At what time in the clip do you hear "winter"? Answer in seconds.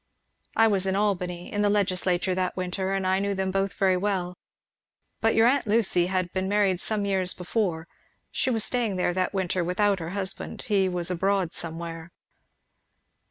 2.57-2.91, 9.35-9.63